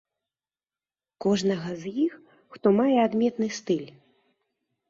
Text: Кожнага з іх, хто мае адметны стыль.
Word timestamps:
Кожнага 1.25 1.75
з 1.81 1.93
іх, 2.05 2.15
хто 2.57 2.67
мае 2.81 2.97
адметны 3.07 3.47
стыль. 3.59 3.89